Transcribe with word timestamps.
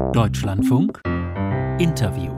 Deutschlandfunk 0.00 1.00
Interview 1.78 2.32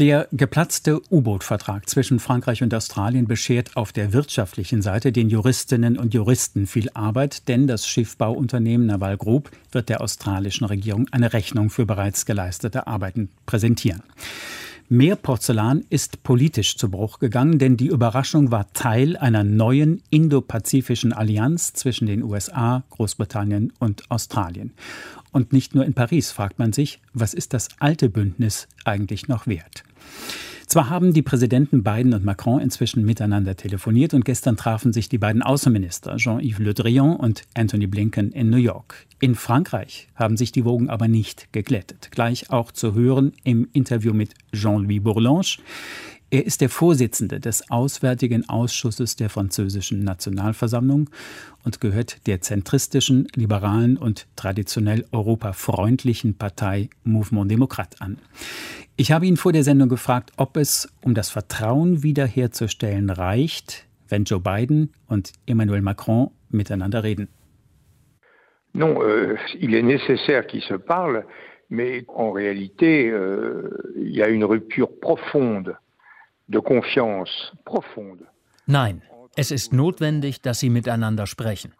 der 0.00 0.26
geplatzte 0.32 1.00
U-Boot-Vertrag 1.08 1.88
zwischen 1.88 2.18
Frankreich 2.18 2.64
und 2.64 2.74
Australien 2.74 3.28
beschert 3.28 3.76
auf 3.76 3.92
der 3.92 4.12
wirtschaftlichen 4.12 4.82
Seite 4.82 5.12
den 5.12 5.30
Juristinnen 5.30 5.96
und 5.96 6.14
Juristen 6.14 6.66
viel 6.66 6.90
Arbeit, 6.94 7.46
denn 7.46 7.68
das 7.68 7.86
Schiffbauunternehmen 7.86 8.88
Naval 8.88 9.16
Group 9.16 9.52
wird 9.70 9.88
der 9.88 10.00
australischen 10.00 10.66
Regierung 10.66 11.06
eine 11.12 11.32
Rechnung 11.32 11.70
für 11.70 11.86
bereits 11.86 12.26
geleistete 12.26 12.88
Arbeiten 12.88 13.30
präsentieren. 13.46 14.02
Mehr 14.90 15.16
Porzellan 15.16 15.82
ist 15.88 16.22
politisch 16.22 16.76
zu 16.76 16.90
Bruch 16.90 17.18
gegangen, 17.18 17.58
denn 17.58 17.78
die 17.78 17.86
Überraschung 17.86 18.50
war 18.50 18.70
Teil 18.74 19.16
einer 19.16 19.42
neuen 19.42 20.02
indopazifischen 20.10 21.14
Allianz 21.14 21.72
zwischen 21.72 22.04
den 22.04 22.22
USA, 22.22 22.84
Großbritannien 22.90 23.72
und 23.78 24.10
Australien. 24.10 24.74
Und 25.32 25.54
nicht 25.54 25.74
nur 25.74 25.86
in 25.86 25.94
Paris 25.94 26.32
fragt 26.32 26.58
man 26.58 26.74
sich, 26.74 27.00
was 27.14 27.32
ist 27.32 27.54
das 27.54 27.68
alte 27.80 28.10
Bündnis 28.10 28.68
eigentlich 28.84 29.26
noch 29.26 29.46
wert? 29.46 29.84
Zwar 30.66 30.88
haben 30.88 31.12
die 31.12 31.22
Präsidenten 31.22 31.82
Biden 31.82 32.14
und 32.14 32.24
Macron 32.24 32.60
inzwischen 32.60 33.04
miteinander 33.04 33.56
telefoniert 33.56 34.14
und 34.14 34.24
gestern 34.24 34.56
trafen 34.56 34.92
sich 34.92 35.08
die 35.08 35.18
beiden 35.18 35.42
Außenminister 35.42 36.16
Jean-Yves 36.16 36.58
Le 36.58 36.74
Drian 36.74 37.16
und 37.16 37.42
Anthony 37.54 37.86
Blinken 37.86 38.32
in 38.32 38.50
New 38.50 38.56
York. 38.56 39.06
In 39.20 39.34
Frankreich 39.34 40.08
haben 40.14 40.36
sich 40.36 40.52
die 40.52 40.64
Wogen 40.64 40.88
aber 40.88 41.06
nicht 41.06 41.52
geglättet. 41.52 42.10
Gleich 42.10 42.50
auch 42.50 42.72
zu 42.72 42.94
hören 42.94 43.32
im 43.44 43.68
Interview 43.72 44.14
mit 44.14 44.34
Jean-Louis 44.52 45.02
Bourlange. 45.02 45.58
Er 46.30 46.44
ist 46.44 46.62
der 46.62 46.68
Vorsitzende 46.68 47.38
des 47.38 47.70
Auswärtigen 47.70 48.48
Ausschusses 48.48 49.14
der 49.14 49.30
französischen 49.30 50.02
Nationalversammlung 50.02 51.08
und 51.62 51.80
gehört 51.80 52.26
der 52.26 52.40
zentristischen, 52.40 53.28
liberalen 53.36 53.96
und 53.96 54.26
traditionell 54.34 55.04
europafreundlichen 55.12 56.36
Partei 56.36 56.90
Mouvement 57.04 57.48
Démocrate 57.48 58.00
an. 58.00 58.18
Ich 58.96 59.10
habe 59.10 59.26
ihn 59.26 59.36
vor 59.36 59.52
der 59.52 59.64
Sendung 59.64 59.88
gefragt, 59.88 60.30
ob 60.36 60.56
es, 60.56 60.88
um 61.02 61.14
das 61.14 61.28
Vertrauen 61.28 62.04
wiederherzustellen, 62.04 63.10
reicht, 63.10 63.86
wenn 64.08 64.22
Joe 64.22 64.38
Biden 64.38 64.92
und 65.08 65.32
Emmanuel 65.46 65.82
Macron 65.82 66.30
miteinander 66.50 67.02
reden. 67.02 67.28
Non, 68.72 69.00
euh, 69.02 69.36
il 69.58 69.74
est 69.74 69.82
nécessaire 69.82 70.46
qu'ils 70.46 70.62
se 70.62 70.74
parlent, 70.74 71.24
mais 71.68 72.04
en 72.08 72.32
réalité, 72.32 73.08
euh, 73.08 73.92
il 73.96 74.10
y 74.10 74.22
a 74.22 74.28
une 74.28 74.44
rupture 74.44 74.88
profonde 75.00 75.76
de 76.48 76.58
confiance 76.60 77.52
profonde. 77.64 78.26
Nein, 78.66 79.02
es 79.36 79.50
ist 79.50 79.72
notwendig, 79.72 80.40
dass 80.40 80.60
sie 80.60 80.70
miteinander 80.70 81.26
sprechen. 81.26 81.72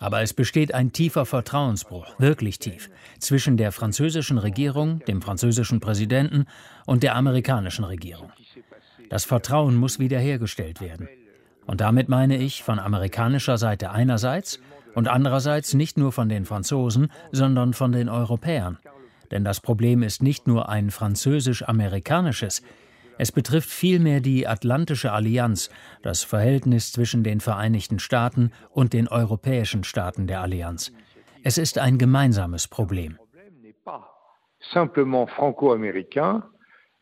Aber 0.00 0.22
es 0.22 0.32
besteht 0.32 0.74
ein 0.74 0.92
tiefer 0.92 1.26
Vertrauensbruch, 1.26 2.18
wirklich 2.18 2.58
tief, 2.58 2.90
zwischen 3.18 3.56
der 3.56 3.72
französischen 3.72 4.38
Regierung, 4.38 5.00
dem 5.06 5.22
französischen 5.22 5.80
Präsidenten 5.80 6.46
und 6.86 7.02
der 7.02 7.16
amerikanischen 7.16 7.84
Regierung. 7.84 8.30
Das 9.08 9.24
Vertrauen 9.24 9.74
muss 9.76 9.98
wiederhergestellt 9.98 10.80
werden. 10.80 11.08
Und 11.66 11.80
damit 11.80 12.08
meine 12.08 12.36
ich 12.36 12.62
von 12.62 12.78
amerikanischer 12.78 13.58
Seite 13.58 13.90
einerseits 13.90 14.60
und 14.94 15.08
andererseits 15.08 15.74
nicht 15.74 15.98
nur 15.98 16.12
von 16.12 16.28
den 16.28 16.44
Franzosen, 16.44 17.10
sondern 17.32 17.74
von 17.74 17.92
den 17.92 18.08
Europäern. 18.08 18.78
Denn 19.30 19.44
das 19.44 19.60
Problem 19.60 20.02
ist 20.02 20.22
nicht 20.22 20.46
nur 20.46 20.68
ein 20.68 20.90
französisch-amerikanisches, 20.90 22.62
es 23.18 23.32
betrifft 23.32 23.68
vielmehr 23.68 24.20
die 24.20 24.46
Atlantische 24.46 25.12
Allianz, 25.12 25.70
das 26.02 26.22
Verhältnis 26.22 26.92
zwischen 26.92 27.24
den 27.24 27.40
Vereinigten 27.40 27.98
Staaten 27.98 28.52
und 28.70 28.92
den 28.92 29.08
europäischen 29.08 29.84
Staaten 29.84 30.26
der 30.26 30.40
Allianz. 30.40 30.92
Es 31.42 31.58
ist 31.58 31.78
ein 31.78 31.98
gemeinsames 31.98 32.68
Problem. 32.68 33.18
Simplement 34.72 35.28
franco-américain. 35.30 36.42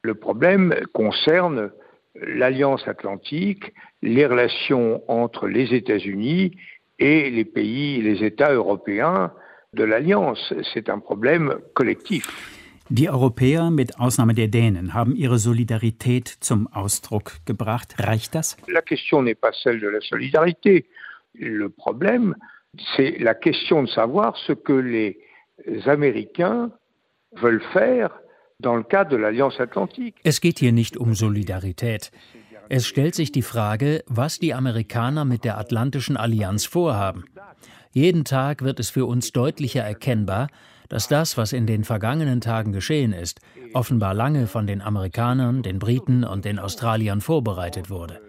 Le 0.02 0.14
problème 0.14 0.72
concerne 0.92 1.72
l'Alliance 2.14 2.86
Atlantique, 2.86 3.72
les 4.02 4.26
relations 4.26 5.02
entre 5.08 5.48
les 5.48 5.72
États-Unis 5.72 6.56
et 6.98 7.30
les 7.30 7.44
pays, 7.44 8.00
les 8.00 8.24
États 8.24 8.52
européens 8.52 9.32
de 9.72 9.84
l'Alliance. 9.84 10.54
C'est 10.72 10.88
un 10.88 11.00
problème 11.00 11.58
collectif. 11.74 12.55
Die 12.88 13.10
Europäer, 13.10 13.70
mit 13.70 13.98
Ausnahme 13.98 14.34
der 14.34 14.46
Dänen, 14.46 14.94
haben 14.94 15.16
ihre 15.16 15.38
Solidarität 15.38 16.28
zum 16.28 16.68
Ausdruck 16.72 17.38
gebracht. 17.44 17.96
Reicht 17.98 18.34
das? 18.36 18.56
La 18.68 18.80
question 18.80 19.22
n'est 19.22 19.38
pas 19.38 19.52
celle 19.52 19.80
de 19.80 19.88
la 19.88 20.00
solidarité. 20.00 20.86
Le 21.34 21.68
problème, 21.68 22.36
c'est 22.94 23.18
la 23.18 23.34
question 23.34 23.82
de 23.82 23.88
savoir 23.88 24.36
ce 24.36 24.52
que 24.52 24.72
les 24.72 25.18
Américains 25.86 26.70
veulent 27.32 27.62
faire 27.72 28.10
dans 28.60 28.76
le 28.76 28.84
cadre 28.84 29.10
de 29.10 29.16
l'Alliance 29.16 29.58
Atlantique. 29.60 30.14
Es 30.22 30.40
geht 30.40 30.60
hier 30.60 30.72
nicht 30.72 30.96
um 30.96 31.14
Solidarität. 31.14 32.12
Es 32.68 32.86
stellt 32.86 33.14
sich 33.14 33.32
die 33.32 33.42
Frage, 33.42 34.04
was 34.06 34.38
die 34.38 34.54
Amerikaner 34.54 35.24
mit 35.24 35.44
der 35.44 35.58
Atlantischen 35.58 36.16
Allianz 36.16 36.64
vorhaben. 36.66 37.24
Jeden 37.92 38.24
Tag 38.24 38.62
wird 38.62 38.78
es 38.78 38.90
für 38.90 39.06
uns 39.06 39.32
deutlicher 39.32 39.82
erkennbar, 39.82 40.48
dass 40.88 41.08
das, 41.08 41.36
was 41.36 41.52
in 41.52 41.66
den 41.66 41.84
vergangenen 41.84 42.40
Tagen 42.40 42.72
geschehen 42.72 43.12
ist, 43.12 43.40
offenbar 43.74 44.14
lange 44.14 44.46
von 44.46 44.66
den 44.66 44.80
Amerikanern, 44.80 45.62
den 45.62 45.78
Briten 45.78 46.24
und 46.24 46.44
den 46.44 46.58
Australiern 46.58 47.20
vorbereitet 47.20 47.90
wurde. 47.90 48.20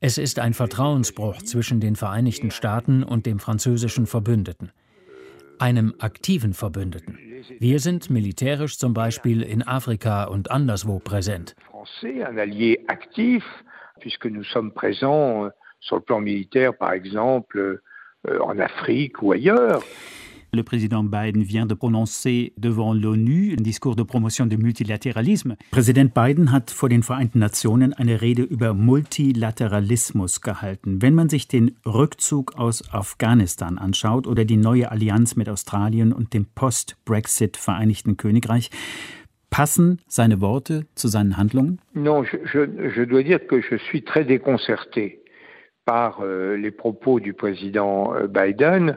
Es 0.00 0.16
ist 0.16 0.38
ein 0.38 0.54
Vertrauensbruch 0.54 1.42
zwischen 1.42 1.80
den 1.80 1.94
Vereinigten 1.94 2.50
Staaten 2.50 3.02
und 3.02 3.26
dem 3.26 3.38
französischen 3.38 4.06
Verbündeten, 4.06 4.72
einem 5.58 5.94
aktiven 5.98 6.54
Verbündeten. 6.54 7.18
Wir 7.58 7.80
sind 7.80 8.08
militärisch 8.08 8.78
zum 8.78 8.94
Beispiel 8.94 9.42
in 9.42 9.66
Afrika 9.66 10.24
und 10.24 10.50
anderswo 10.50 10.98
präsent. 10.98 11.54
Puisque 14.00 14.30
nous 14.30 14.44
sommes 14.44 14.72
présents 14.72 15.52
sur 15.80 15.96
le 15.96 16.02
plan 16.02 16.20
militaire, 16.20 16.72
par 16.72 16.92
exemple, 16.92 17.82
euh, 18.28 18.38
en 18.40 18.58
Afrique 18.58 19.20
ou 19.22 19.32
ailleurs. 19.32 19.82
Le 20.52 20.62
président 20.64 21.04
Biden 21.04 21.42
vient 21.42 21.64
de 21.64 21.74
prononcer 21.74 22.52
devant 22.56 22.92
l'ONU 22.92 23.54
ein 23.56 23.62
Discours 23.62 23.94
de 23.94 24.02
promotion 24.02 24.46
du 24.46 24.56
Multilateralisme. 24.56 25.56
Präsident 25.70 26.12
Biden 26.12 26.50
hat 26.50 26.72
vor 26.72 26.88
den 26.88 27.04
Vereinten 27.04 27.38
Nationen 27.38 27.92
eine 27.92 28.20
Rede 28.20 28.42
über 28.42 28.74
Multilateralismus 28.74 30.40
gehalten. 30.40 31.02
Wenn 31.02 31.14
man 31.14 31.28
sich 31.28 31.46
den 31.46 31.76
Rückzug 31.86 32.56
aus 32.56 32.82
Afghanistan 32.92 33.78
anschaut 33.78 34.26
oder 34.26 34.44
die 34.44 34.56
neue 34.56 34.90
Allianz 34.90 35.36
mit 35.36 35.48
Australien 35.48 36.12
und 36.12 36.34
dem 36.34 36.46
Post-Brexit 36.46 37.56
Vereinigten 37.56 38.16
Königreich, 38.16 38.70
passen 39.50 40.00
seine 40.08 40.40
Worte 40.40 40.86
zu 40.96 41.06
seinen 41.06 41.36
Handlungen? 41.36 41.80
Non, 41.94 42.24
je, 42.24 42.38
je, 42.52 42.90
je 42.96 43.04
dois 43.04 43.22
dire 43.22 43.46
que 43.46 43.60
je 43.60 43.76
suis 43.76 44.02
très 44.02 44.24
déconcerté 44.24 45.20
par 45.84 46.20
euh, 46.22 46.56
les 46.56 46.70
propos 46.70 47.20
du 47.20 47.34
président 47.34 48.14
euh, 48.14 48.26
Biden. 48.26 48.96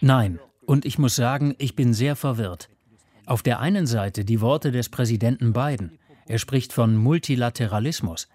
Nein, 0.00 0.38
und 0.66 0.84
ich 0.84 0.98
muss 0.98 1.16
sagen, 1.16 1.54
ich 1.58 1.76
bin 1.76 1.94
sehr 1.94 2.16
verwirrt. 2.16 2.68
Auf 3.26 3.42
der 3.42 3.60
einen 3.60 3.86
Seite 3.86 4.24
die 4.24 4.40
Worte 4.40 4.70
des 4.70 4.88
Präsidenten 4.88 5.52
Biden. 5.52 5.98
Er 6.26 6.38
spricht 6.38 6.72
von 6.72 6.96
Multilateralismus. 6.96 8.28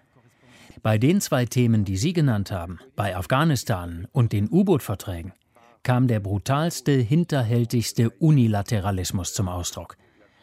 Bei 0.81 0.97
den 0.97 1.21
zwei 1.21 1.45
Themen, 1.45 1.85
die 1.85 1.97
Sie 1.97 2.13
genannt 2.13 2.51
haben, 2.51 2.79
bei 2.95 3.15
Afghanistan 3.15 4.07
und 4.11 4.31
den 4.31 4.47
U-Boot-Verträgen, 4.49 5.33
kam 5.83 6.07
der 6.07 6.19
brutalste, 6.19 6.91
hinterhältigste 6.91 8.09
Unilateralismus 8.11 9.33
zum 9.33 9.47
Ausdruck. 9.47 9.97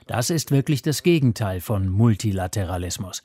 Das 0.06 0.30
ist 0.30 0.50
wirklich 0.50 0.82
das 0.82 1.02
Gegenteil 1.02 1.60
von 1.60 1.88
Multilateralismus. 1.88 3.22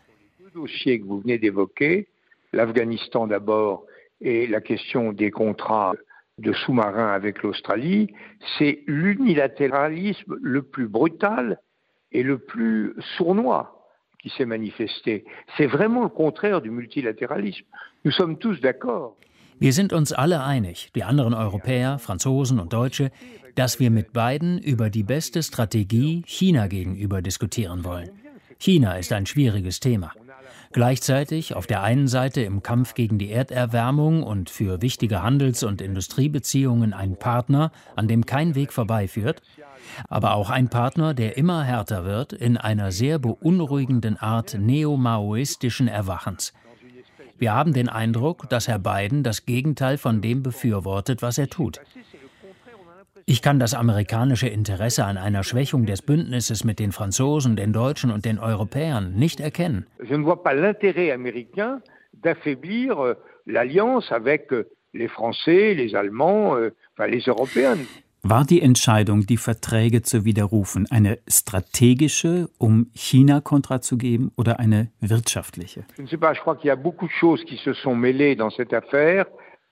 L'Afghanistan 2.54 3.28
d'abord 3.30 3.86
et 4.20 4.46
la 4.48 4.60
question 4.60 5.14
des 5.14 5.32
contrats 5.32 5.96
de 6.42 6.54
sous-marins 6.54 7.14
avec 7.14 7.44
l'Australie, 7.44 8.14
c'est 8.58 8.84
l'unilatéralisme 8.88 10.36
le 10.42 10.62
plus 10.62 10.88
brutal 10.88 11.60
et 12.12 12.24
le 12.24 12.38
plus 12.38 12.94
sournois 13.18 13.88
qui 14.20 14.30
s'est 14.30 14.46
manifesté. 14.46 15.26
C'est 15.58 15.68
vraiment 15.68 16.04
le 16.04 16.10
contraire 16.10 16.62
du 16.62 16.70
multilatéralisme. 16.70 17.66
Nous 18.06 18.12
sommes 18.12 18.38
tous 18.38 18.60
d'accord. 18.62 19.16
Wir 19.60 19.74
sind 19.74 19.94
uns 19.94 20.12
alle 20.12 20.44
einig, 20.44 20.90
die 20.96 21.04
anderen 21.04 21.36
Europäer, 21.36 22.00
Franzosen 22.00 22.60
und 22.60 22.74
Deutsche, 22.74 23.12
dass 23.54 23.80
wir 23.80 23.92
mit 23.92 24.12
beiden 24.12 24.58
über 24.58 24.90
die 24.90 25.04
beste 25.04 25.44
Strategie 25.44 26.24
China 26.26 26.66
gegenüber 26.66 27.22
diskutieren 27.22 27.84
wollen. 27.84 28.10
China 28.58 28.98
ist 28.98 29.14
ein 29.14 29.28
schwieriges 29.28 29.80
Thema. 29.80 30.14
Gleichzeitig 30.74 31.54
auf 31.56 31.68
der 31.68 31.84
einen 31.84 32.08
Seite 32.08 32.42
im 32.42 32.64
Kampf 32.64 32.94
gegen 32.94 33.18
die 33.18 33.32
Erderwärmung 33.32 34.24
und 34.24 34.50
für 34.50 34.82
wichtige 34.82 35.22
Handels- 35.22 35.64
und 35.64 35.82
Industriebeziehungen 35.82 36.94
ein 36.94 37.18
Partner, 37.18 37.72
an 37.96 38.08
dem 38.08 38.26
kein 38.26 38.56
Weg 38.56 38.72
vorbeiführt, 38.72 39.42
aber 40.08 40.34
auch 40.34 40.50
ein 40.50 40.70
Partner, 40.70 41.14
der 41.14 41.38
immer 41.38 41.64
härter 41.64 42.06
wird 42.06 42.32
in 42.32 42.58
einer 42.58 42.92
sehr 42.92 43.20
beunruhigenden 43.20 44.18
Art 44.18 44.54
neomaoistischen 44.58 45.88
Erwachens. 45.88 46.54
Wir 47.38 47.54
haben 47.54 47.74
den 47.74 47.90
Eindruck, 47.90 48.48
dass 48.50 48.68
Herr 48.68 48.80
Biden 48.80 49.24
das 49.24 49.46
Gegenteil 49.46 49.98
von 49.98 50.22
dem 50.22 50.44
befürwortet, 50.44 51.22
was 51.22 51.38
er 51.38 51.50
tut. 51.50 51.82
Ich 53.26 53.42
kann 53.42 53.60
das 53.60 53.74
amerikanische 53.74 54.48
Interesse 54.48 55.06
an 55.06 55.18
einer 55.18 55.44
Schwächung 55.44 55.86
des 55.86 56.02
Bündnisses 56.02 56.64
mit 56.64 56.80
den 56.80 56.92
Franzosen, 56.92 57.56
den 57.56 57.74
Deutschen 57.74 58.12
und 58.12 58.26
den 58.26 58.40
Europäern 58.40 59.14
nicht 59.16 59.40
erkennen. 59.40 59.86
Je 60.04 60.18
ne 60.18 60.24
vois 60.24 60.44
pas 60.44 60.54
l'intérêt 60.54 61.12
américain 61.12 61.82
d'affaiblir 62.14 63.00
euh, 63.00 63.14
l'alliance 63.46 64.12
avec 64.12 64.52
euh, 64.52 64.70
les 64.94 65.08
Français, 65.08 65.74
les 65.74 65.96
Allemands, 65.96 66.56
euh, 66.56 66.72
enfin 66.94 67.08
les 67.08 67.24
Européens. 67.28 67.78
War 68.24 68.46
die 68.46 68.62
Entscheidung, 68.62 69.26
die 69.26 69.38
Verträge 69.38 70.04
zu 70.04 70.26
widerrufen, 70.26 70.86
eine 70.92 71.18
stratégische, 71.28 72.50
um 72.60 72.92
China 72.94 73.42
Kontra 73.42 73.82
zu 73.82 73.98
geben, 73.98 74.32
oder 74.38 74.60
eine 74.60 74.90
wirtschaftliche? 75.00 75.86
Je 75.98 76.04
ne 76.04 76.08
sais 76.08 76.20
pas, 76.20 76.36
je 76.36 76.42
crois 76.42 76.56
qu'il 76.56 76.68
y 76.68 76.72
a 76.72 76.76
beaucoup 76.76 77.08
de 77.08 77.14
choses 77.20 77.44
qui 77.46 77.58
se 77.58 77.74
sont 77.74 77.96
mêlées 77.96 78.36
dans 78.36 78.52
cette 78.52 78.74
affaire. 78.74 79.26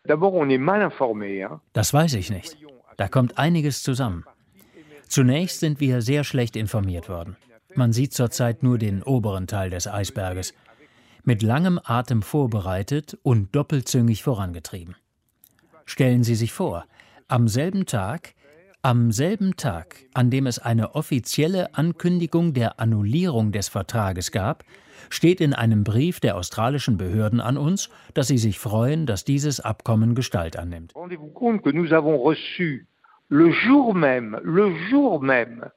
D'abord, 0.06 0.34
on 0.34 0.50
est 0.50 0.58
mal 0.58 0.82
informé. 0.82 1.44
Hein. 1.44 1.62
Das 1.74 1.94
weiß 1.94 2.16
ich 2.16 2.32
nicht. 2.32 2.58
Da 3.00 3.08
kommt 3.08 3.38
einiges 3.38 3.82
zusammen. 3.82 4.26
Zunächst 5.08 5.62
sind 5.62 5.80
wir 5.80 6.02
sehr 6.02 6.26
schlecht 6.26 6.58
informiert 6.58 7.08
worden. 7.08 7.38
Man 7.74 7.94
sieht 7.94 8.14
zurzeit 8.14 8.62
nur 8.62 8.78
den 8.78 9.04
oberen 9.04 9.48
Teil 9.48 9.70
des 9.70 9.88
Eisberges. 9.88 10.54
Mit 11.24 11.42
langem 11.42 11.80
Atem 11.82 12.22
vorbereitet 12.22 13.18
und 13.24 13.56
doppelzüngig 13.56 14.22
vorangetrieben. 14.22 14.98
Stellen 15.86 16.26
Sie 16.26 16.36
sich 16.36 16.52
vor, 16.52 16.84
am 17.30 17.48
selben 17.48 17.86
Tag 17.86 18.34
am 18.82 19.12
selben 19.12 19.58
Tag, 19.58 20.06
an 20.14 20.30
dem 20.30 20.48
es 20.48 20.58
eine 20.58 20.96
offizielle 20.96 21.76
Ankündigung 21.76 22.54
der 22.54 22.80
Annullierung 22.80 23.52
des 23.52 23.68
Vertrages 23.68 24.32
gab, 24.32 24.64
steht 25.10 25.42
in 25.42 25.54
einem 25.54 25.84
Brief 25.84 26.22
der 26.22 26.38
australischen 26.38 26.98
Behörden 26.98 27.42
an 27.42 27.58
uns, 27.58 27.90
dass 28.14 28.28
sie 28.28 28.38
sich 28.38 28.58
freuen, 28.58 29.06
dass 29.06 29.26
dieses 29.26 29.60
Abkommen 29.60 30.16
Gestalt 30.16 30.58
annimmt. 30.58 30.94
Rendez-vous 30.96 31.34
compte 31.34 31.64
que 31.64 31.74
nous 31.74 31.92
avons 31.92 32.24
reçu 32.24 32.86
le 33.30 33.52
jour 33.52 33.94
même, 33.96 34.40
le 34.44 34.76
jour 34.90 35.22
même 35.22 35.70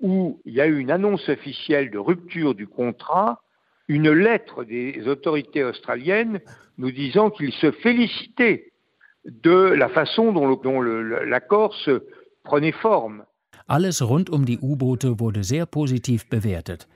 où 0.00 0.40
il 0.44 0.54
y 0.54 0.60
a 0.60 0.66
eu 0.66 0.78
une 0.78 0.90
annonce 0.90 1.28
officielle 1.28 1.90
de 1.90 1.98
rupture 1.98 2.54
du 2.54 2.66
contrat, 2.66 3.40
une 3.88 4.10
lettre 4.10 4.64
des 4.64 5.06
autorités 5.06 5.64
australiennes 5.64 6.40
nous 6.76 6.90
disant 6.90 7.30
qu'ils 7.30 7.52
se 7.52 7.70
félicitaient 7.70 8.72
de 9.24 9.50
la 9.50 9.88
façon 9.88 10.32
dont, 10.32 10.82
l'accord 10.82 11.74
se 11.74 12.02
prenait 12.44 12.72
forme. 12.72 13.24
Alles 13.68 14.00
rund 14.00 14.30
um 14.30 14.44
die 14.44 14.58
U-Boote 14.60 15.18
wurde 15.18 15.42
sehr 15.42 15.66
positiv 15.66 16.28
bewertet. 16.28 16.86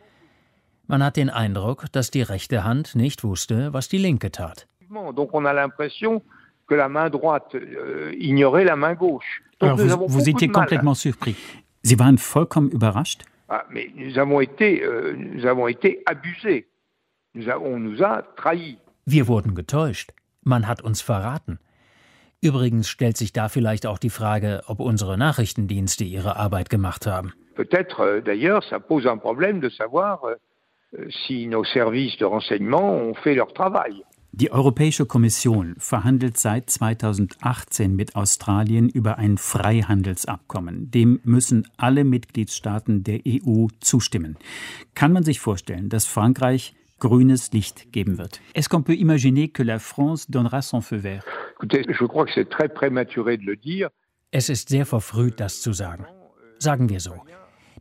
Man 0.87 1.03
hat 1.03 1.17
den 1.17 1.31
Eindruck, 1.31 1.87
dass 1.93 2.11
die 2.11 2.23
rechte 2.23 2.63
Hand 2.65 2.95
nicht 2.95 3.25
wusste, 3.25 3.73
was 3.73 3.89
die 3.89 3.99
linke 3.99 4.31
tat. 4.31 4.67
Donc 4.89 5.35
on 5.35 5.47
a 5.47 5.53
l'impression 5.53 6.23
que 6.69 6.75
la 6.75 6.89
main 6.89 7.11
droite 7.11 7.55
euh, 7.55 8.13
ignorait 8.15 8.65
la 8.65 8.77
main 8.77 8.95
gauche. 8.95 9.43
Donc 9.61 9.79
Alors 9.79 9.99
vous, 9.99 10.09
vous 10.09 10.29
étiez 10.29 10.49
complètement 10.49 10.95
surpris. 10.95 11.37
Sie 11.83 11.99
waren 11.99 12.19
vollkommen 12.19 12.71
überrascht? 12.71 13.25
Ah, 13.49 13.65
mais 13.71 13.91
nous 13.95 14.19
avons 14.19 14.41
été, 14.41 14.83
euh, 14.83 15.15
nous 15.17 15.47
avons 15.47 15.67
été 15.67 16.03
abusés. 16.07 16.69
Nous 17.35 17.49
avons, 17.49 17.75
on 17.75 17.79
nous 17.79 18.03
a 18.03 18.23
trahis. 18.37 18.79
Wir 19.07 19.29
wurden 19.29 19.55
getäuscht. 19.55 20.13
Man 20.43 20.67
hat 20.67 20.83
uns 20.83 21.03
verraten. 21.03 21.59
Übrigens 22.43 22.89
stellt 22.89 23.17
sich 23.17 23.33
da 23.33 23.49
vielleicht 23.49 23.87
auch 23.87 23.99
die 23.99 24.11
Frage, 24.11 24.63
ob 24.67 24.81
unsere 24.81 25.19
Nachrichtendienste 25.19 26.05
ihre 26.05 26.37
Arbeit 26.37 26.71
gemacht 26.71 27.07
haben. 27.07 27.33
Peut-être 27.55 28.01
euh, 28.01 28.21
d'ailleurs, 28.21 28.63
ça 28.65 28.81
pose 28.81 29.07
un 29.07 29.19
problème 29.19 29.61
de 29.61 29.69
savoir 29.69 30.25
euh, 30.25 30.37
si 31.27 31.47
nos 31.47 31.65
services 31.65 32.17
de 32.19 32.25
renseignement 32.25 32.95
ont 32.95 33.15
fait 33.15 33.35
leur 33.35 33.53
travail. 33.53 34.03
Die 34.33 34.53
Europäische 34.53 35.07
Kommission 35.07 35.75
verhandelt 35.79 36.39
seit 36.39 36.71
2018 36.71 37.97
mit 37.97 38.15
Australien 38.15 38.89
über 38.89 39.19
ein 39.19 39.39
Freihandelsabkommen. 39.39 40.91
Dem 40.93 41.21
müssen 41.25 41.67
alle 41.77 42.05
Mitgliedstaaten 42.05 43.03
der 43.03 43.21
EU 43.27 43.67
zustimmen. 43.81 44.37
Kann 44.95 45.13
man 45.13 45.25
sich 45.25 45.41
vorstellen, 45.41 45.89
dass 45.89 46.07
Frankreich 46.07 46.75
grünes 47.01 47.53
Licht 47.53 47.93
geben 47.93 48.19
wird. 48.19 48.41
Est-ce 48.55 48.69
qu'on 48.69 48.85
peut 48.85 48.97
imaginer 48.97 49.49
que 49.49 49.65
la 49.65 49.79
France 49.81 50.31
donnera 50.31 50.63
son 50.63 50.81
feu 50.81 51.03
vert? 51.03 51.25
Écoutez, 51.57 51.85
je 51.89 52.07
crois 52.07 52.27
que 52.27 52.33
c'est 52.33 52.49
très 52.49 52.69
prématuré 52.69 53.37
de 53.37 53.45
le 53.45 53.57
dire. 53.57 53.91
Es 54.31 54.49
ist 54.49 54.69
sehr 54.69 54.87
verfrüht, 54.87 55.41
das 55.41 55.61
zu 55.61 55.73
sagen. 55.73 56.07
Sagen 56.59 56.89
wir 56.89 57.01
so. 57.01 57.15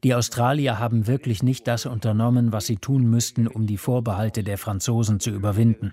Die 0.03 0.15
Australier 0.15 0.79
haben 0.79 1.05
wirklich 1.05 1.43
nicht 1.43 1.67
das 1.67 1.85
unternommen, 1.85 2.51
was 2.51 2.65
sie 2.65 2.77
tun 2.77 3.07
müssten, 3.09 3.47
um 3.47 3.67
die 3.67 3.77
Vorbehalte 3.77 4.43
der 4.43 4.57
Franzosen 4.57 5.19
zu 5.19 5.29
überwinden. 5.29 5.91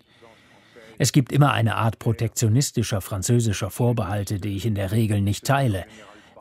Es 0.98 1.12
gibt 1.12 1.32
immer 1.32 1.52
eine 1.52 1.76
Art 1.76 1.98
protektionistischer 1.98 3.00
französischer 3.00 3.70
Vorbehalte, 3.70 4.38
die 4.38 4.56
ich 4.56 4.66
in 4.66 4.74
der 4.74 4.92
Regel 4.92 5.20
nicht 5.20 5.44
teile. 5.44 5.84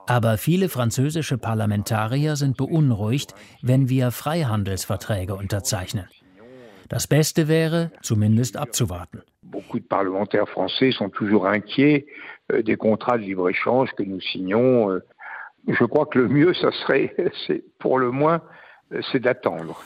Aber 0.08 0.38
viele 0.38 0.70
französische 0.70 1.38
Parlamentarier 1.38 2.36
sind 2.36 2.58
beunruhigt, 2.58 3.34
wenn 3.62 3.90
wir 3.90 4.12
Freihandelsverträge 4.12 5.36
unterzeichnen. 5.36 6.08
Das 6.90 7.08
Beste 7.08 7.48
wäre, 7.48 7.92
zumindest 8.02 8.58
abzuwarten. 8.58 9.24
Beaucoup 9.42 9.80
de 9.80 9.88
parlementaires 9.88 10.48
français 10.48 10.92
sont 10.92 11.10
toujours 11.10 11.48
inquiets 11.48 12.06
euh, 12.52 12.62
des 12.62 12.78
contrats 12.78 13.18
de 13.18 13.24
libre-échange 13.24 13.90
que 13.96 14.04
nous 14.04 14.22
signons. 14.22 14.92
Euh. 14.92 15.02
Je 15.68 15.84
crois 15.86 16.06
que 16.06 16.20
le 16.20 16.28
mieux, 16.28 16.54
ça 16.54 16.72
serait, 16.72 17.16
pour 17.80 17.98
le 17.98 18.12
moins, 18.12 18.42
euh, 18.92 19.02
c'est 19.12 19.20
d'attendre. 19.20 19.82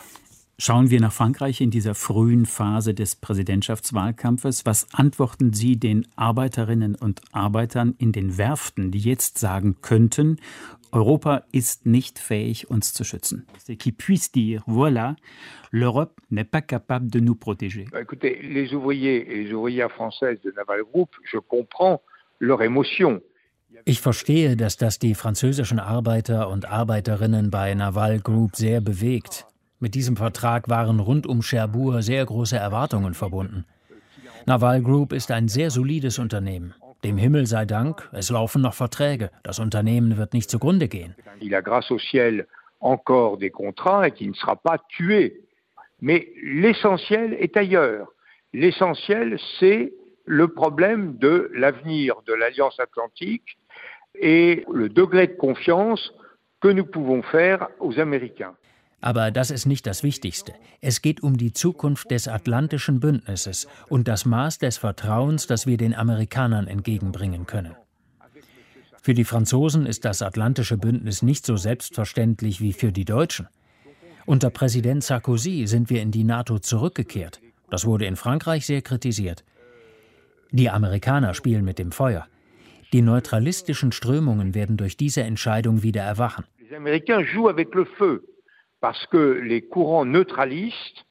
Schauen 0.61 0.89
wir 0.89 0.99
nach 0.99 1.13
Frankreich 1.13 1.61
in 1.61 1.71
dieser 1.71 1.95
frühen 1.95 2.45
Phase 2.45 2.93
des 2.93 3.15
Präsidentschaftswahlkampfes. 3.15 4.65
Was 4.65 4.93
antworten 4.93 5.53
Sie 5.53 5.79
den 5.79 6.05
Arbeiterinnen 6.17 6.95
und 6.95 7.21
Arbeitern 7.31 7.95
in 7.97 8.11
den 8.11 8.37
Werften, 8.37 8.91
die 8.91 8.99
jetzt 8.99 9.37
sagen 9.37 9.77
könnten, 9.81 10.35
Europa 10.91 11.43
ist 11.53 11.85
nicht 11.85 12.19
fähig, 12.19 12.69
uns 12.69 12.93
zu 12.93 13.05
schützen? 13.05 13.47
Qui 13.67 13.93
puisse 13.93 14.33
dire, 14.33 14.61
voilà, 14.67 15.15
l'Europe 15.71 16.19
n'est 16.29 16.43
pas 16.43 16.61
capable 16.61 17.09
de 17.09 17.21
nous 17.21 17.35
protéger. 17.35 17.85
Écoutez, 17.93 18.41
les 18.41 18.73
ouvriers 18.73 19.31
et 19.31 19.45
les 19.45 19.53
ouvrières 19.53 19.91
françaises 19.91 20.41
de 20.41 20.51
Naval 20.51 20.83
Group, 20.91 21.11
je 21.23 21.37
comprends 21.37 22.01
leur 22.39 22.61
émotion. 22.61 23.21
Ich 23.85 24.01
verstehe, 24.01 24.57
dass 24.57 24.75
das 24.75 24.99
die 24.99 25.15
französischen 25.15 25.79
Arbeiter 25.79 26.49
und 26.49 26.65
Arbeiterinnen 26.65 27.49
bei 27.49 27.73
Naval 27.75 28.19
Group 28.19 28.57
sehr 28.57 28.81
bewegt. 28.81 29.45
Mit 29.81 29.95
diesem 29.95 30.17
Vertrag 30.17 30.67
waren 30.67 30.99
rund 30.99 31.25
um 31.25 31.41
Cherbourg 31.41 32.03
sehr 32.03 32.25
große 32.25 32.57
Erwartungen 32.57 33.13
verbunden. 33.13 33.63
Naval 34.45 34.81
Group 34.81 35.13
ist 35.13 35.31
ein 35.31 35.47
sehr 35.47 35.69
solides 35.69 36.19
Unternehmen. 36.19 36.73
Dem 37.05 37.17
Himmel 37.17 37.45
sei 37.45 37.63
Dank, 37.63 38.09
es 38.11 38.29
laufen 38.29 38.61
noch 38.61 38.73
Verträge. 38.73 39.31
Das 39.41 39.57
Unternehmen 39.57 40.17
wird 40.17 40.33
nicht 40.33 40.49
zugrunde 40.49 40.89
gehen. 40.89 41.15
Il 41.39 41.55
a 41.55 41.61
grâce 41.61 41.89
au 41.91 41.97
ciel 41.97 42.45
encore 42.81 43.37
des 43.37 43.51
contrats 43.51 44.05
et 44.07 44.11
qui 44.11 44.27
ne 44.27 44.33
sera 44.33 44.57
pas 44.57 44.79
tué. 44.89 45.45
Mais 46.01 46.27
l'essentiel 46.43 47.33
est 47.39 47.55
ailleurs. 47.55 48.09
L'essentiel, 48.51 49.39
c'est 49.59 49.93
le 50.25 50.49
problème 50.49 51.17
de 51.19 51.49
l'avenir 51.53 52.15
de 52.27 52.33
l'Alliance 52.33 52.77
atlantique 52.81 53.57
et 54.15 54.65
le 54.69 54.89
degré 54.89 55.27
de 55.27 55.37
confiance 55.37 56.11
que 56.59 56.67
nous 56.67 56.85
pouvons 56.85 57.21
faire 57.21 57.69
aux 57.79 57.97
Américains. 57.97 58.55
Aber 59.01 59.31
das 59.31 59.49
ist 59.49 59.65
nicht 59.65 59.87
das 59.87 60.03
Wichtigste. 60.03 60.53
Es 60.81 61.01
geht 61.01 61.23
um 61.23 61.37
die 61.37 61.53
Zukunft 61.53 62.11
des 62.11 62.27
Atlantischen 62.27 62.99
Bündnisses 62.99 63.67
und 63.87 64.07
das 64.07 64.25
Maß 64.25 64.57
des 64.57 64.77
Vertrauens, 64.77 65.47
das 65.47 65.65
wir 65.65 65.77
den 65.77 65.95
Amerikanern 65.95 66.67
entgegenbringen 66.67 67.45
können. 67.45 67.75
Für 69.01 69.13
die 69.13 69.23
Franzosen 69.23 69.85
ist 69.85 70.03
das 70.03 70.21
Atlantische 70.21 70.77
Bündnis 70.77 71.21
nicht 71.21 71.45
so 71.45 71.55
selbstverständlich 71.55 72.59
wie 72.59 72.73
für 72.73 72.91
die 72.91 73.05
Deutschen. 73.05 73.47
Unter 74.25 74.49
Präsident 74.49 75.03
Sarkozy 75.03 75.65
sind 75.65 75.89
wir 75.89 76.01
in 76.01 76.11
die 76.11 76.25
NATO 76.25 76.59
zurückgekehrt. 76.59 77.39
Das 77.69 77.85
wurde 77.85 78.05
in 78.05 78.17
Frankreich 78.17 78.65
sehr 78.65 78.81
kritisiert. 78.81 79.45
Die 80.51 80.69
Amerikaner 80.69 81.33
spielen 81.33 81.63
mit 81.63 81.79
dem 81.79 81.91
Feuer. 81.91 82.27
Die 82.91 83.01
neutralistischen 83.01 83.91
Strömungen 83.91 84.55
werden 84.55 84.75
durch 84.75 84.97
diese 84.97 85.23
Entscheidung 85.23 85.83
wieder 85.83 86.01
erwachen. 86.01 86.43
Les 86.59 86.77
Américains 86.77 87.23
jouent 87.23 87.49
avec 87.49 87.73
le 87.73 87.85
feu 87.85 88.19
parce 88.81 89.05
que 89.07 89.17
les 89.17 89.61
courants 89.61 90.05
neutralistes 90.05 91.05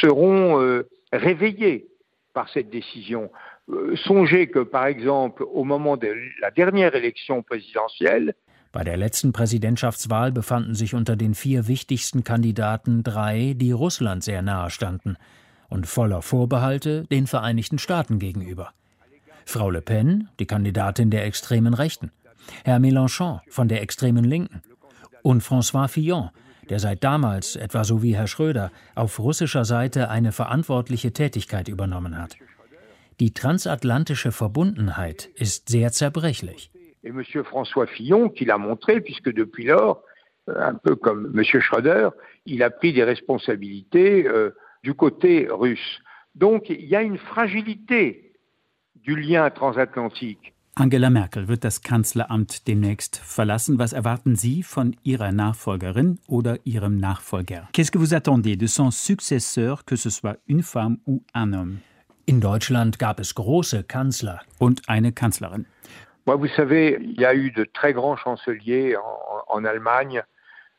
seront 0.00 0.60
euh, 0.60 0.88
réveillés 1.12 1.88
par 2.32 2.48
cette 2.48 2.70
décision. 2.70 3.30
Euh, 3.70 3.96
songez 3.96 4.48
que, 4.48 4.60
par 4.60 4.86
exemple, 4.86 5.44
au 5.44 5.64
moment 5.64 5.96
de 5.96 6.14
la 6.40 6.50
dernière 6.50 6.94
élection 6.94 7.42
présidentielle, 7.42 8.34
bei 8.72 8.84
der 8.84 8.96
letzten 8.96 9.32
Präsidentschaftswahl 9.32 10.32
befanden 10.32 10.74
sich 10.74 10.94
unter 10.94 11.14
den 11.14 11.34
vier 11.34 11.68
wichtigsten 11.68 12.24
Kandidaten 12.24 13.02
drei, 13.02 13.52
die 13.54 13.70
Russland 13.70 14.24
sehr 14.24 14.40
nahe 14.40 14.70
standen 14.70 15.18
und 15.68 15.86
voller 15.86 16.22
Vorbehalte 16.22 17.04
den 17.10 17.26
Vereinigten 17.26 17.78
Staaten 17.78 18.18
gegenüber. 18.18 18.72
Frau 19.44 19.68
Le 19.68 19.82
Pen, 19.82 20.28
die 20.40 20.46
Kandidatin 20.46 21.10
der 21.10 21.26
extremen 21.26 21.74
Rechten, 21.74 22.12
Herr 22.64 22.78
Mélenchon 22.78 23.40
von 23.50 23.68
der 23.68 23.82
extremen 23.82 24.24
Linken 24.24 24.62
und 25.22 25.42
François 25.42 25.88
Fillon, 25.88 26.30
der 26.70 26.78
seit 26.78 27.02
damals, 27.04 27.56
etwa 27.56 27.84
so 27.84 28.02
wie 28.02 28.16
Herr 28.16 28.26
Schröder, 28.26 28.70
auf 28.94 29.18
russischer 29.18 29.64
Seite 29.64 30.10
eine 30.10 30.32
verantwortliche 30.32 31.12
Tätigkeit 31.12 31.68
übernommen 31.68 32.18
hat. 32.18 32.36
Die 33.20 33.32
transatlantische 33.32 34.32
Verbundenheit 34.32 35.26
ist 35.34 35.68
sehr 35.68 35.92
zerbrechlich. 35.92 36.70
Et 37.04 37.10
M. 37.10 37.20
François 37.20 37.86
Fillon, 37.86 38.28
qui 38.28 38.44
l'a 38.44 38.58
montré, 38.58 39.00
puisque 39.00 39.32
depuis 39.32 39.64
lors, 39.66 40.04
euh, 40.48 40.68
un 40.68 40.74
peu 40.74 40.96
comme 40.96 41.32
M. 41.36 41.60
Schröder, 41.60 42.10
il 42.46 42.62
a 42.62 42.70
pris 42.70 42.92
des 42.92 43.04
responsabilités 43.04 44.26
euh, 44.26 44.50
du 44.82 44.94
côté 44.94 45.48
russe. 45.50 46.00
Donc 46.34 46.70
il 46.70 46.84
y 46.84 46.96
a 46.96 47.02
une 47.02 47.18
fragilité 47.18 48.32
du 48.96 49.16
lien 49.16 49.50
transatlantique. 49.50 50.51
Angela 50.74 51.10
Merkel 51.10 51.48
wird 51.48 51.64
das 51.64 51.82
Kanzleramt 51.82 52.66
demnächst 52.66 53.18
verlassen. 53.18 53.78
Was 53.78 53.92
erwarten 53.92 54.36
Sie 54.36 54.62
von 54.62 54.96
Ihrer 55.02 55.30
Nachfolgerin 55.30 56.18
oder 56.26 56.56
Ihrem 56.64 56.96
Nachfolger? 56.96 57.68
Qu'est-ce 57.74 57.92
que 57.92 57.98
vous 57.98 58.14
attendez 58.14 58.56
de 58.56 58.66
son 58.66 58.90
successeur, 58.90 59.84
que 59.84 59.96
ce 59.96 60.08
soit 60.08 60.38
une 60.46 60.62
femme 60.62 60.96
ou 61.06 61.22
un 61.34 61.52
homme? 61.52 61.80
In 62.26 62.40
Deutschland 62.40 62.98
gab 62.98 63.20
es 63.20 63.34
große 63.34 63.84
Kanzler. 63.84 64.40
Und 64.58 64.80
eine 64.88 65.12
Kanzlerin. 65.12 65.66
Moi, 66.24 66.36
vous 66.36 66.48
savez, 66.56 66.98
il 67.02 67.20
y 67.20 67.26
a 67.26 67.34
eu 67.34 67.50
de 67.50 67.64
très 67.64 67.92
grands 67.92 68.16
chanceliers 68.16 68.96
en, 68.96 69.58
en 69.58 69.64
Allemagne, 69.66 70.22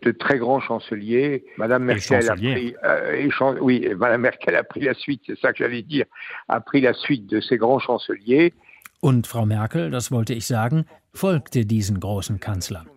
de 0.02 0.12
très 0.12 0.40
grands 0.40 0.62
chanceliers. 0.62 1.46
Madame 1.58 1.84
Merkel 1.84 2.32
a 2.32 2.36
pris, 2.36 2.76
euh, 2.84 3.58
oui, 3.62 3.88
Madame 3.96 4.22
Merkel 4.22 4.56
a 4.56 4.64
pris 4.64 4.82
la 4.82 4.96
suite, 4.96 5.22
c'est 5.28 5.38
ça 5.38 5.52
que 5.52 5.60
j'allais 5.60 5.84
dire, 5.84 6.06
a 6.48 6.62
pris 6.62 6.82
la 6.82 6.94
suite 6.94 7.28
de 7.28 7.40
ces 7.42 7.58
grands 7.58 7.78
chanceliers. 7.78 8.56
Und 9.04 9.28
Frau 9.28 9.46
Merkel, 9.46 9.92
das 9.92 10.12
wollte 10.12 10.34
ich 10.34 10.48
sagen, 10.48 10.86
folgte 11.12 11.66
diesen 11.66 12.00
großen 12.00 12.40
Kanzlern. 12.40 12.88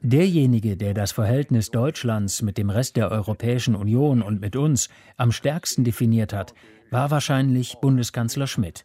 Derjenige, 0.00 0.76
der 0.76 0.94
das 0.94 1.10
Verhältnis 1.10 1.72
Deutschlands 1.72 2.40
mit 2.40 2.56
dem 2.56 2.70
Rest 2.70 2.94
der 2.94 3.10
Europäischen 3.10 3.74
Union 3.74 4.22
und 4.22 4.40
mit 4.40 4.54
uns 4.54 4.88
am 5.16 5.32
stärksten 5.32 5.82
definiert 5.82 6.32
hat, 6.32 6.54
war 6.92 7.10
wahrscheinlich 7.10 7.78
Bundeskanzler 7.80 8.46
Schmidt. 8.46 8.84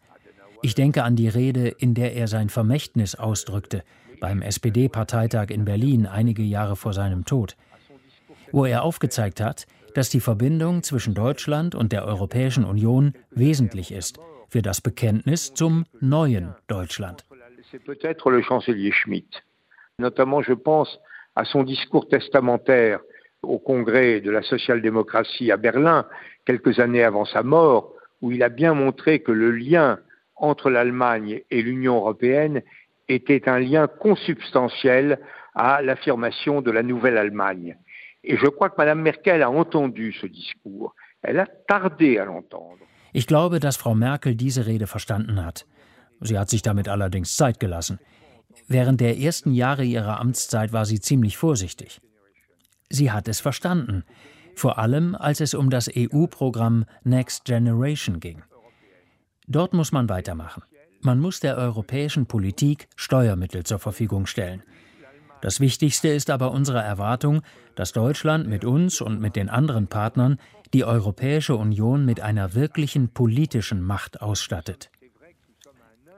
Ich 0.63 0.73
denke 0.73 1.03
an 1.03 1.15
die 1.15 1.27
Rede, 1.27 1.67
in 1.67 1.93
der 1.93 2.15
er 2.15 2.27
sein 2.27 2.49
Vermächtnis 2.49 3.13
ausdrückte, 3.13 3.83
beim 4.19 4.41
SPD-Parteitag 4.41 5.51
in 5.51 5.65
Berlin 5.65 6.07
einige 6.07 6.41
Jahre 6.41 6.75
vor 6.75 6.93
seinem 6.93 7.25
Tod, 7.25 7.55
wo 8.51 8.65
er 8.65 8.81
aufgezeigt 8.81 9.39
hat, 9.39 9.67
dass 9.93 10.09
die 10.09 10.19
Verbindung 10.19 10.81
zwischen 10.81 11.13
Deutschland 11.13 11.75
und 11.75 11.91
der 11.91 12.05
Europäischen 12.05 12.63
Union 12.63 13.13
wesentlich 13.29 13.91
ist 13.91 14.17
für 14.53 14.61
das 14.61 14.81
Bekenntnis 14.81 15.51
Deutschland. 16.67 17.25
peut-être 17.85 18.29
le 18.29 18.43
chancelier 18.43 18.91
Schmidt. 18.91 19.43
Notamment, 19.97 20.43
je 20.43 20.53
pense 20.53 20.99
à 21.35 21.43
son 21.43 21.63
discours 21.63 22.07
testamentaire 22.07 22.99
au 23.41 23.57
congrès 23.57 24.21
de 24.21 24.29
la 24.29 24.43
social-démocratie 24.43 25.51
à 25.51 25.57
Berlin, 25.57 26.05
quelques 26.45 26.79
années 26.79 27.03
avant 27.03 27.25
sa 27.25 27.41
mort, 27.41 27.93
où 28.21 28.31
il 28.31 28.43
a 28.43 28.49
bien 28.49 28.75
montré 28.75 29.21
que 29.21 29.31
le 29.31 29.49
lien 29.49 29.97
entre 30.35 30.69
l'Allemagne 30.69 31.41
et 31.49 31.63
l'Union 31.63 31.95
européenne 31.95 32.61
était 33.09 33.49
un 33.49 33.59
lien 33.59 33.87
consubstantiel 33.87 35.19
à 35.55 35.81
l'affirmation 35.81 36.61
de 36.61 36.69
la 36.69 36.83
nouvelle 36.83 37.17
Allemagne. 37.17 37.75
Et 38.23 38.37
je 38.37 38.45
crois 38.45 38.69
que 38.69 38.77
Mme 38.77 39.01
Merkel 39.01 39.41
a 39.41 39.49
entendu 39.49 40.13
ce 40.13 40.27
discours. 40.27 40.93
Elle 41.23 41.39
a 41.39 41.47
tardé 41.47 42.19
à 42.19 42.25
l'entendre. 42.25 42.85
Ich 43.13 43.27
glaube, 43.27 43.59
dass 43.59 43.77
Frau 43.77 43.93
Merkel 43.93 44.35
diese 44.35 44.65
Rede 44.65 44.87
verstanden 44.87 45.45
hat. 45.45 45.65
Sie 46.19 46.37
hat 46.37 46.49
sich 46.49 46.63
damit 46.63 46.89
allerdings 46.89 47.35
Zeit 47.35 47.59
gelassen. 47.59 47.99
Während 48.67 49.01
der 49.01 49.19
ersten 49.19 49.53
Jahre 49.53 49.83
ihrer 49.83 50.19
Amtszeit 50.19 50.73
war 50.73 50.85
sie 50.85 50.99
ziemlich 50.99 51.37
vorsichtig. 51.37 52.01
Sie 52.89 53.11
hat 53.11 53.27
es 53.27 53.39
verstanden, 53.39 54.03
vor 54.55 54.77
allem 54.79 55.15
als 55.15 55.41
es 55.41 55.53
um 55.53 55.69
das 55.69 55.89
EU-Programm 55.95 56.85
Next 57.03 57.45
Generation 57.45 58.19
ging. 58.19 58.43
Dort 59.47 59.73
muss 59.73 59.91
man 59.91 60.09
weitermachen. 60.09 60.63
Man 61.01 61.19
muss 61.19 61.39
der 61.39 61.57
europäischen 61.57 62.25
Politik 62.25 62.87
Steuermittel 62.95 63.63
zur 63.63 63.79
Verfügung 63.79 64.25
stellen. 64.25 64.63
Das 65.41 65.59
Wichtigste 65.59 66.07
ist 66.07 66.29
aber 66.29 66.51
unsere 66.51 66.81
Erwartung, 66.81 67.41
dass 67.75 67.91
Deutschland 67.91 68.47
mit 68.47 68.63
uns 68.63 69.01
und 69.01 69.19
mit 69.19 69.35
den 69.35 69.49
anderen 69.49 69.87
Partnern 69.87 70.39
die 70.73 70.83
Europäische 70.83 71.55
Union 71.55 72.05
mit 72.05 72.19
einer 72.21 72.55
wirklichen 72.55 73.13
politischen 73.13 73.81
Macht 73.81 74.21
ausstattet. 74.21 74.89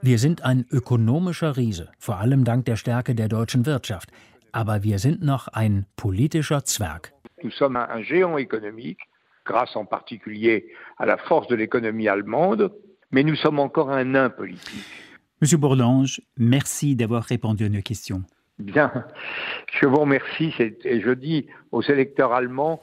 Wir 0.02 0.18
sind 0.18 0.44
ein 0.44 0.64
ökonomischer 0.70 1.56
Riese, 1.56 1.90
vor 1.98 2.16
allem 2.18 2.44
dank 2.44 2.64
der 2.64 2.76
Stärke 2.76 3.14
der 3.14 3.28
deutschen 3.28 3.66
Wirtschaft, 3.66 4.10
aber 4.52 4.82
wir 4.82 4.98
sind 4.98 5.22
noch 5.22 5.48
ein 5.48 5.86
politischer 5.96 6.64
Zwerg. 6.64 7.12
Nous 7.42 7.54
sommes 7.54 7.76
un 7.76 8.02
géant 8.02 8.38
économique, 8.38 9.00
grâce 9.44 9.76
en 9.76 9.84
particulier 9.84 10.70
à 10.96 11.04
la 11.06 11.18
force 11.18 11.48
de 11.48 11.54
l'économie 11.54 12.08
allemande, 12.08 12.72
mais 13.10 13.24
nous 13.24 13.36
sommes 13.36 13.58
encore 13.58 13.90
un 13.90 14.04
nain 14.04 14.30
politique. 14.30 14.84
Monsieur 15.40 15.58
Bourlange, 15.58 16.22
merci 16.38 16.96
d'avoir 16.96 17.24
répondu 17.24 17.66
à 17.66 17.68
nos 17.68 17.82
questions. 17.82 18.22
Bien, 18.58 18.90
je 19.78 19.86
vous 19.86 20.00
remercie 20.00 20.54
et 20.58 21.00
je 21.02 21.10
dis 21.10 21.46
aux 21.72 21.82
électeurs 21.82 22.32
allemands, 22.32 22.80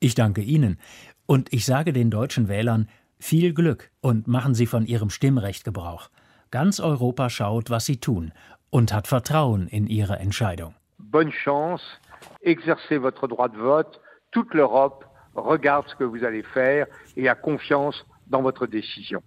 ich 0.00 0.14
danke 0.14 0.40
Ihnen 0.40 0.78
und 1.26 1.52
ich 1.52 1.64
sage 1.64 1.92
den 1.92 2.10
deutschen 2.10 2.48
Wählern 2.48 2.88
viel 3.18 3.52
Glück 3.52 3.90
und 4.00 4.26
machen 4.26 4.54
Sie 4.54 4.66
von 4.66 4.86
Ihrem 4.86 5.10
Stimmrecht 5.10 5.64
Gebrauch. 5.64 6.10
Ganz 6.50 6.80
Europa 6.80 7.30
schaut, 7.30 7.70
was 7.70 7.84
Sie 7.84 7.98
tun 7.98 8.32
und 8.70 8.92
hat 8.92 9.06
Vertrauen 9.06 9.68
in 9.68 9.86
Ihre 9.86 10.18
Entscheidung. 10.18 10.74
Bonne 10.98 11.30
chance, 11.30 11.82
exercez 12.40 13.00
votre 13.00 13.28
droit 13.28 13.48
de 13.48 13.58
vote. 13.58 14.00
Toute 14.32 14.54
l'Europe 14.54 15.04
regarde 15.34 15.86
ce 15.88 15.96
que 15.96 16.04
vous 16.04 16.24
allez 16.24 16.42
faire 16.42 16.86
et 17.16 17.28
a 17.28 17.34
confiance 17.34 18.04
dans 18.26 18.42
votre 18.42 18.66
décision. 18.66 19.22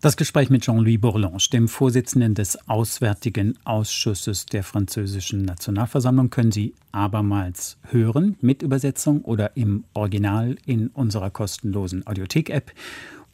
Das 0.00 0.16
Gespräch 0.16 0.48
mit 0.48 0.62
Jean-Louis 0.62 1.00
Bourlange, 1.00 1.42
dem 1.52 1.66
Vorsitzenden 1.66 2.36
des 2.36 2.68
Auswärtigen 2.68 3.58
Ausschusses 3.64 4.46
der 4.46 4.62
französischen 4.62 5.42
Nationalversammlung, 5.42 6.30
können 6.30 6.52
Sie 6.52 6.72
abermals 6.92 7.78
hören, 7.82 8.36
mit 8.40 8.62
Übersetzung 8.62 9.22
oder 9.22 9.56
im 9.56 9.82
Original 9.94 10.54
in 10.64 10.86
unserer 10.86 11.30
kostenlosen 11.30 12.06
Audiothek-App 12.06 12.70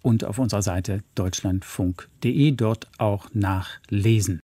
und 0.00 0.24
auf 0.24 0.38
unserer 0.38 0.62
Seite 0.62 1.02
deutschlandfunk.de 1.14 2.52
dort 2.52 2.88
auch 2.96 3.28
nachlesen. 3.34 4.40